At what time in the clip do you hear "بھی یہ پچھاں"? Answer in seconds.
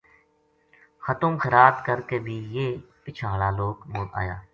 2.25-3.29